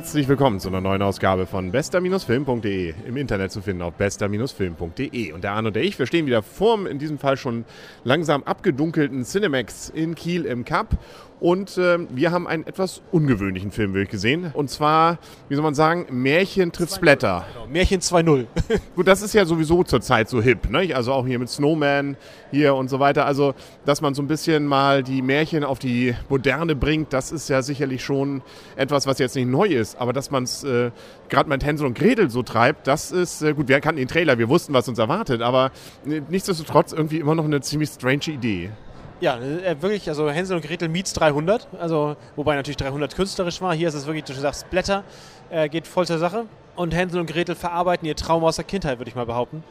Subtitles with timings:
[0.00, 2.94] Herzlich willkommen zu einer neuen Ausgabe von bester-film.de.
[3.06, 5.32] Im Internet zu finden auf bester-film.de.
[5.32, 7.66] Und der Arne und der ich, wir stehen wieder vorm, in diesem Fall schon
[8.02, 10.96] langsam abgedunkelten Cinemax in Kiel im Cup.
[11.40, 14.50] Und äh, wir haben einen etwas ungewöhnlichen Film wirklich gesehen.
[14.52, 15.18] Und zwar,
[15.48, 17.46] wie soll man sagen, Märchen trifft Splatter.
[17.54, 18.46] Genau, Märchen 2.0.
[18.94, 20.68] Gut, das ist ja sowieso zurzeit so hip.
[20.68, 20.94] Ne?
[20.94, 22.18] Also auch hier mit Snowman
[22.50, 23.24] hier und so weiter.
[23.24, 23.54] Also,
[23.86, 27.62] dass man so ein bisschen mal die Märchen auf die Moderne bringt, das ist ja
[27.62, 28.42] sicherlich schon
[28.76, 29.98] etwas, was jetzt nicht neu ist.
[29.98, 30.90] Aber dass man es äh,
[31.30, 34.38] gerade mit Hänsel und Gretel so treibt, das ist, äh, gut, wir kannten den Trailer,
[34.38, 35.40] wir wussten, was uns erwartet.
[35.40, 35.72] Aber
[36.06, 38.70] äh, nichtsdestotrotz irgendwie immer noch eine ziemlich strange Idee.
[39.20, 43.74] Ja, äh, wirklich, also Hänsel und Gretel meets 300, also wobei natürlich 300 künstlerisch war.
[43.74, 45.04] Hier ist es wirklich, du sagst, Blätter,
[45.50, 46.46] äh, geht voll zur Sache.
[46.74, 49.62] Und Hänsel und Gretel verarbeiten ihr Traum aus der Kindheit, würde ich mal behaupten.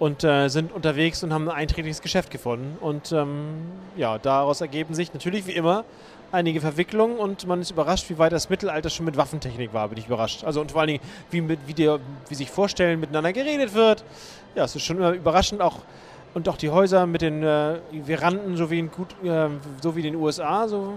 [0.00, 2.76] Und äh, sind unterwegs und haben ein einträgliches Geschäft gefunden.
[2.80, 3.54] Und ähm,
[3.96, 5.84] ja, daraus ergeben sich natürlich wie immer
[6.32, 9.98] einige Verwicklungen und man ist überrascht, wie weit das Mittelalter schon mit Waffentechnik war, bin
[9.98, 10.44] ich überrascht.
[10.44, 14.04] Also und vor allen Dingen, wie, mit, wie, der, wie sich vorstellen, miteinander geredet wird.
[14.54, 15.78] Ja, es ist schon immer überraschend, auch
[16.36, 19.48] und auch die Häuser mit den äh, Veranden, so wie in gut, äh,
[19.80, 20.92] so wie den USA, so,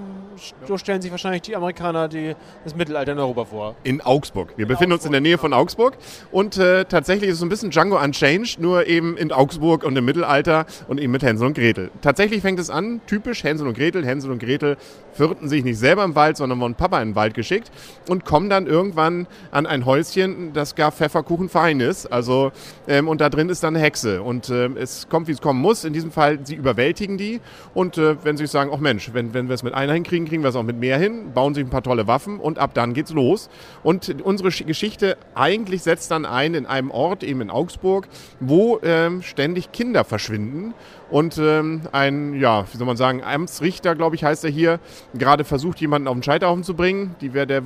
[0.68, 3.76] so, stellen sich wahrscheinlich die Amerikaner die, das Mittelalter in Europa vor.
[3.86, 4.50] In Augsburg.
[4.58, 5.98] Wir in befinden Augsburg, uns in der Nähe von Augsburg
[6.34, 9.98] und äh, tatsächlich ist es so ein bisschen Django Unchanged, nur eben in Augsburg und
[9.98, 11.90] im Mittelalter und eben mit Hänsel und Gretel.
[12.02, 14.06] Tatsächlich fängt es an, typisch Hänsel und Gretel.
[14.06, 14.76] Hänsel und Gretel
[15.14, 17.72] vierten sich nicht selber im Wald, sondern wurden Papa in den Wald geschickt
[18.10, 22.08] und kommen dann irgendwann an ein Häuschen, das gar Pfefferkuchen fein ist.
[22.08, 22.52] Also,
[22.90, 25.62] ähm, und da drin ist dann eine Hexe und ähm, es kommt wie es kommen
[25.62, 25.86] muss.
[25.86, 27.40] In diesem Fall, sie überwältigen die.
[27.74, 30.44] Und äh, wenn sie sagen, ach Mensch, wenn, wenn wir es mit einer hinkriegen, kriegen
[30.44, 32.94] wir es auch mit mehr hin, bauen sich ein paar tolle Waffen und ab dann
[32.94, 33.50] geht's los.
[33.84, 39.22] Und unsere Geschichte eigentlich setzt dann ein in einem Ort, eben in Augsburg, wo ähm,
[39.22, 40.74] ständig Kinder verschwinden.
[41.10, 44.80] Und ähm, ein, ja, wie soll man sagen, Amtsrichter, glaube ich, heißt er hier,
[45.16, 47.16] gerade versucht, jemanden auf den Scheiterhaufen zu bringen.
[47.22, 47.64] Die, der, äh,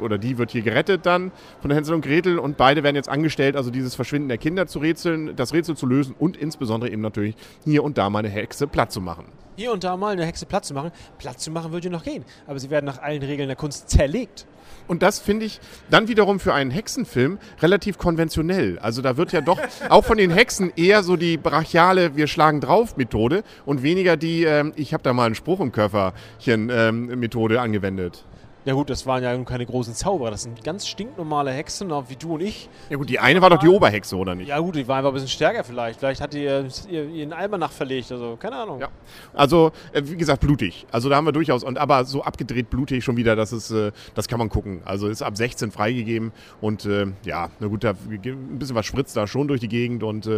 [0.00, 2.38] oder die wird hier gerettet dann von Hänsel und Gretel.
[2.38, 5.86] Und beide werden jetzt angestellt, also dieses Verschwinden der Kinder zu rätseln, das Rätsel zu
[5.86, 9.26] lösen und insbesondere eben natürlich hier und da mal eine Hexe platt zu machen.
[9.56, 10.92] Hier und da mal eine Hexe platt zu machen.
[11.18, 12.24] Platt zu machen würde noch gehen.
[12.46, 14.46] Aber sie werden nach allen Regeln der Kunst zerlegt.
[14.86, 18.78] Und das finde ich dann wiederum für einen Hexenfilm relativ konventionell.
[18.78, 19.58] Also da wird ja doch
[19.88, 24.44] auch von den Hexen eher so die brachiale Wir schlagen drauf Methode und weniger die
[24.44, 28.24] ähm, Ich habe da mal einen Spruch im Köfferchen ähm, Methode angewendet.
[28.66, 32.34] Ja gut, das waren ja keine großen Zauberer, das sind ganz stinknormale Hexen, wie du
[32.34, 32.68] und ich.
[32.90, 34.48] Ja gut, die eine war doch die Oberhexe, oder nicht?
[34.48, 36.00] Ja gut, die war einfach ein bisschen stärker vielleicht.
[36.00, 36.42] Vielleicht hat die
[36.90, 38.80] ihren Almanach verlegt, also keine Ahnung.
[38.80, 38.88] Ja.
[39.34, 40.84] Also, äh, wie gesagt, blutig.
[40.90, 43.92] Also da haben wir durchaus, und aber so abgedreht blutig schon wieder, das ist, äh,
[44.16, 44.82] das kann man gucken.
[44.84, 49.16] Also ist ab 16 freigegeben und äh, ja, na gut, da ein bisschen was spritzt
[49.16, 50.28] da schon durch die Gegend und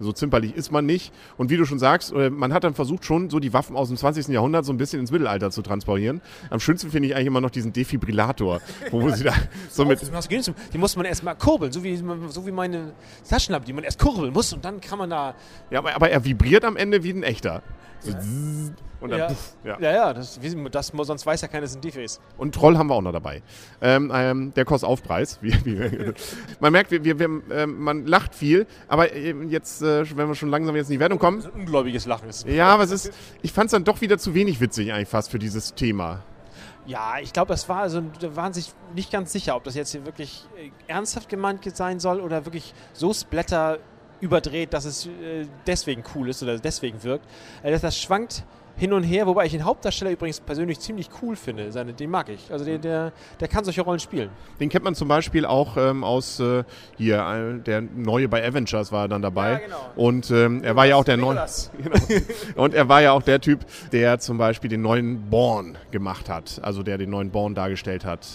[0.00, 1.12] so zimperlich ist man nicht.
[1.36, 3.98] Und wie du schon sagst, man hat dann versucht schon so die Waffen aus dem
[3.98, 4.28] 20.
[4.28, 6.22] Jahrhundert so ein bisschen ins Mittelalter zu transportieren.
[6.48, 9.32] Am schönsten finde ich eigentlich immer noch diesen Defibrillator, wo sie da
[9.70, 10.00] so mit.
[10.72, 11.96] Die muss man erstmal kurbeln, so wie,
[12.28, 12.92] so wie meine
[13.28, 15.34] Taschenlampe, die man erst kurbeln muss und dann kann man da.
[15.70, 17.62] Ja, aber, aber er vibriert am Ende wie ein echter.
[18.00, 18.18] So ja.
[19.04, 19.26] Und dann, ja.
[19.26, 19.78] Puff, ja.
[19.80, 20.40] ja, ja, das,
[20.70, 22.20] das, sonst weiß ja keiner, es sind Defis.
[22.38, 23.42] Und Troll haben wir auch noch dabei.
[23.82, 25.40] Ähm, ähm, der kostet Aufpreis.
[26.60, 30.48] Man merkt, wir, wir, wir äh, man lacht viel, aber jetzt, äh, wenn wir schon
[30.48, 31.36] langsam jetzt in die Wertung kommen.
[31.36, 32.30] Das ist ein ungläubiges Lachen.
[32.46, 35.30] Ja, aber es ist, ich fand es dann doch wieder zu wenig witzig eigentlich fast
[35.30, 36.22] für dieses Thema.
[36.86, 39.92] Ja, ich glaube, das war also, da waren sich nicht ganz sicher, ob das jetzt
[39.92, 43.78] hier wirklich äh, ernsthaft gemeint sein soll oder wirklich so Splatter
[44.20, 47.26] überdreht, dass es äh, deswegen cool ist oder deswegen wirkt.
[47.62, 48.44] Also das schwankt
[48.76, 51.70] hin und her, wobei ich den Hauptdarsteller übrigens persönlich ziemlich cool finde.
[51.70, 52.50] Seine, den mag ich.
[52.50, 54.30] Also der, der, der kann solche Rollen spielen.
[54.60, 56.64] Den kennt man zum Beispiel auch ähm, aus äh,
[56.96, 59.52] hier, äh, der neue bei Avengers war dann dabei.
[59.52, 59.90] Ja, genau.
[59.96, 61.34] Und ähm, er war ja auch der neue.
[61.84, 62.62] Genau.
[62.62, 63.60] und er war ja auch der Typ,
[63.92, 66.60] der zum Beispiel den neuen Born gemacht hat.
[66.62, 68.26] Also der den neuen Born dargestellt hat.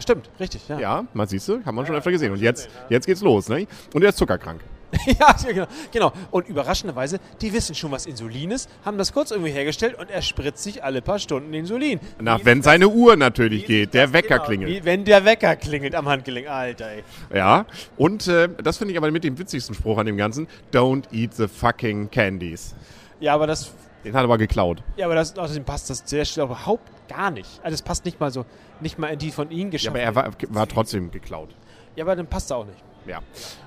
[0.00, 0.78] Stimmt, richtig, ja.
[0.78, 2.32] Ja, man siehst du, haben wir ja, schon öfter gesehen.
[2.32, 3.66] Und jetzt, jetzt geht's los, ne?
[3.92, 4.60] Und er ist zuckerkrank.
[5.18, 6.12] ja, genau, genau.
[6.30, 10.22] Und überraschenderweise, die wissen schon, was Insulin ist, haben das kurz irgendwie hergestellt und er
[10.22, 12.00] spritzt sich alle paar Stunden Insulin.
[12.20, 14.70] Na, wenn seine Uhr natürlich geht, der Wecker genau, klingelt.
[14.70, 17.04] Wie, wenn der Wecker klingelt am Handgelenk, Alter, ey.
[17.34, 21.04] Ja, und äh, das finde ich aber mit dem witzigsten Spruch an dem Ganzen: Don't
[21.12, 22.74] eat the fucking candies.
[23.20, 23.72] Ja, aber das.
[24.04, 24.82] Den hat er aber geklaut.
[24.96, 27.48] Ja, aber das, außerdem passt das sehr schnell überhaupt gar nicht.
[27.64, 28.46] Also, das passt nicht mal so,
[28.80, 30.00] nicht mal in die von ihm geschaffen.
[30.00, 31.50] Ja, aber er war, war trotzdem geklaut.
[31.96, 32.78] Ja, aber dann passt er auch nicht.
[33.08, 33.20] Ja.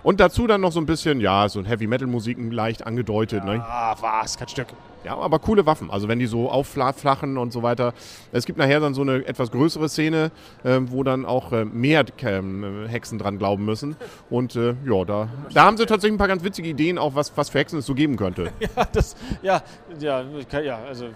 [0.03, 3.41] Und dazu dann noch so ein bisschen, ja, so ein Heavy-Metal-Musiken leicht angedeutet.
[3.43, 3.63] Ah, ne?
[4.01, 4.67] was, kein Stück.
[5.03, 5.89] Ja, aber coole Waffen.
[5.89, 7.93] Also wenn die so aufflachen und so weiter.
[8.31, 10.31] Es gibt nachher dann so eine etwas größere Szene,
[10.63, 13.95] äh, wo dann auch äh, mehr äh, Hexen dran glauben müssen.
[14.29, 17.35] Und äh, ja, da, da haben sie tatsächlich ein paar ganz witzige Ideen, auch was,
[17.35, 18.51] was für Hexen es so geben könnte.
[18.59, 19.63] ja, das, ja,
[19.99, 20.23] ja,
[20.61, 21.07] ja, also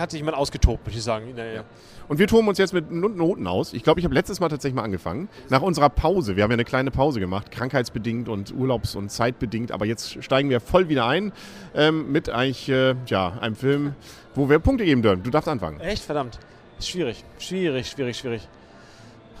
[0.00, 1.34] hat sich mal ausgetobt, muss ich sagen.
[1.36, 1.64] Ja.
[2.08, 3.72] Und wir toben uns jetzt mit Noten aus.
[3.72, 5.28] Ich glaube, ich habe letztes Mal tatsächlich mal angefangen.
[5.48, 6.36] Nach unserer Pause.
[6.36, 9.72] Wir haben ja eine kleine Pause gemacht, krankheitsbedingt und urlaubs- und zeitbedingt.
[9.72, 11.32] Aber jetzt steigen wir voll wieder ein
[11.74, 13.94] ähm, mit eigentlich äh, ja, einem Film,
[14.34, 15.22] wo wir Punkte geben dürfen.
[15.22, 15.80] Du darfst anfangen.
[15.80, 16.04] Echt?
[16.04, 16.38] Verdammt.
[16.80, 17.24] Schwierig.
[17.38, 18.48] Schwierig, schwierig, schwierig.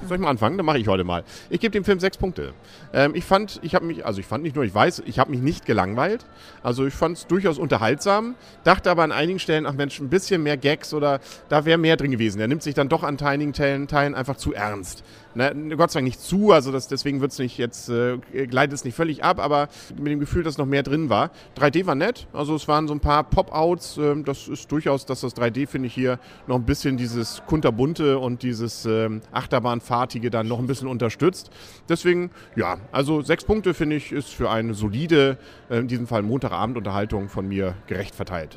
[0.06, 0.56] Soll ich mal anfangen?
[0.56, 1.24] Dann mache ich heute mal.
[1.50, 2.52] Ich gebe dem Film sechs Punkte.
[2.92, 5.30] Ähm, ich fand, ich habe mich, also ich fand nicht nur, ich weiß, ich habe
[5.30, 6.24] mich nicht gelangweilt.
[6.62, 10.42] Also ich fand es durchaus unterhaltsam, dachte aber an einigen Stellen, ach Mensch, ein bisschen
[10.42, 12.40] mehr Gags oder da wäre mehr drin gewesen.
[12.40, 15.04] Er nimmt sich dann doch an einigen Teilen, Teilen einfach zu ernst.
[15.34, 18.74] Ne, Gott sei Dank nicht zu, also das, deswegen wird es nicht jetzt, äh, gleitet
[18.74, 21.30] es nicht völlig ab, aber mit dem Gefühl, dass noch mehr drin war.
[21.56, 25.22] 3D war nett, also es waren so ein paar Pop-Outs, äh, das ist durchaus, dass
[25.22, 30.46] das 3D, finde ich, hier noch ein bisschen dieses kunterbunte und dieses äh, Achterbahnfahrtige dann
[30.46, 31.50] noch ein bisschen unterstützt.
[31.88, 35.36] Deswegen, ja, also sechs Punkte, finde ich, ist für eine solide,
[35.68, 38.56] äh, in diesem Fall Montagabend-Unterhaltung von mir gerecht verteilt.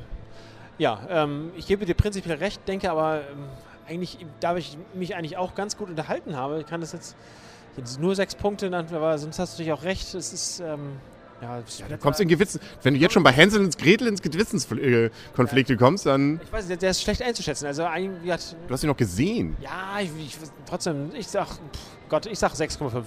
[0.78, 3.46] Ja, ähm, ich gebe dir prinzipiell recht, denke aber, ähm,
[3.88, 7.16] eigentlich, da ich mich eigentlich auch ganz gut unterhalten habe, kann das jetzt,
[7.78, 10.14] jetzt nur sechs Punkte, aber sonst hast du natürlich auch recht.
[10.14, 10.60] Es ist.
[10.60, 10.98] Ähm,
[11.40, 12.60] ja, ja, da kommst du in Gewissen.
[12.82, 15.80] Wenn du jetzt schon bei Hänsel und Gretel ins Gewissenskonflikte ja.
[15.80, 16.40] kommst, dann.
[16.44, 17.68] Ich weiß nicht, der ist schlecht einzuschätzen.
[17.68, 19.56] Also eigentlich hat, Du hast ihn noch gesehen.
[19.62, 21.60] Ja, ich, ich, trotzdem, ich sag, pff,
[22.10, 23.04] Gott, ich sag 6,5.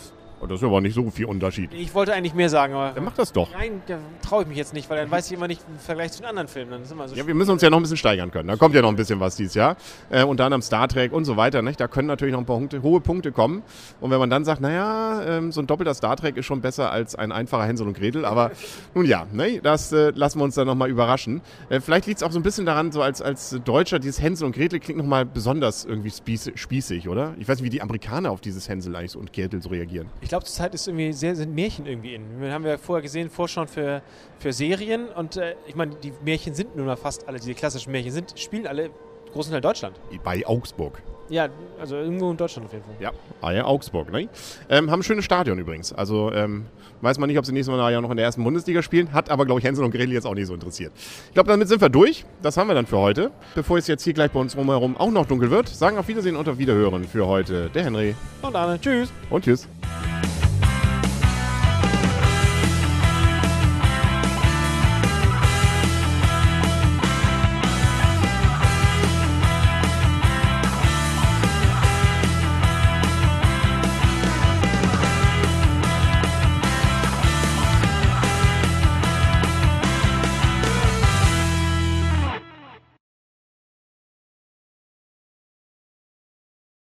[0.48, 1.72] Das ist aber nicht so viel Unterschied.
[1.74, 2.92] Ich wollte eigentlich mehr sagen, aber.
[2.92, 3.50] Dann mach das doch.
[3.52, 6.12] Nein, da traue ich mich jetzt nicht, weil dann weiß ich immer nicht im Vergleich
[6.12, 6.70] zu den anderen Filmen.
[6.70, 8.48] Dann ist immer so ja, wir müssen uns ja noch ein bisschen steigern können.
[8.48, 9.76] Da kommt ja noch ein bisschen was dieses Jahr.
[10.08, 11.62] Äh, unter anderem Star Trek und so weiter.
[11.62, 11.78] Nicht?
[11.80, 13.62] Da können natürlich noch ein paar Punkte, hohe Punkte kommen.
[14.00, 16.90] Und wenn man dann sagt, naja, ähm, so ein doppelter Star Trek ist schon besser
[16.90, 18.24] als ein einfacher Hänsel und Gretel.
[18.24, 18.52] Aber
[18.94, 19.60] nun ja, ne?
[19.62, 21.42] das äh, lassen wir uns dann nochmal überraschen.
[21.68, 24.46] Äh, vielleicht liegt es auch so ein bisschen daran, so als, als Deutscher, dieses Hänsel
[24.46, 27.34] und Gretel klingt nochmal besonders irgendwie spießig, oder?
[27.38, 30.08] Ich weiß nicht, wie die Amerikaner auf dieses Hänsel und Gretel so reagieren.
[30.20, 32.40] Ich glaube, zur Zeit ist irgendwie sehr, sind Märchen irgendwie in.
[32.40, 34.00] Wir haben ja vorher gesehen, Vorschauen für,
[34.38, 37.90] für Serien und äh, ich meine, die Märchen sind nun mal fast alle, diese klassischen
[37.90, 38.90] Märchen sind, spielen alle
[39.32, 40.00] großen Teil Deutschland.
[40.24, 41.02] Bei Augsburg.
[41.28, 41.48] Ja,
[41.80, 42.94] also irgendwo in Deutschland auf jeden Fall.
[43.00, 44.28] Ja, ah ja Augsburg, ne?
[44.68, 45.92] Ähm, haben ein schönes Stadion übrigens.
[45.92, 46.66] Also ähm,
[47.00, 49.12] weiß man nicht, ob sie nächstes Mal ja noch in der ersten Bundesliga spielen.
[49.12, 50.92] Hat aber, glaube ich, Hänsel und Gretel jetzt auch nicht so interessiert.
[51.28, 52.24] Ich glaube, damit sind wir durch.
[52.42, 53.30] Das haben wir dann für heute.
[53.54, 56.34] Bevor es jetzt hier gleich bei uns rumherum auch noch dunkel wird, sagen auf Wiedersehen
[56.36, 58.14] und auf Wiederhören für heute der Henry.
[58.42, 58.80] Und Arne.
[58.80, 59.12] Tschüss.
[59.28, 59.68] Und tschüss.